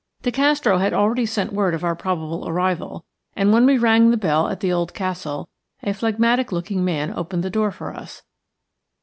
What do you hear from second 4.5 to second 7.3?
the old castle a phlegmatic looking man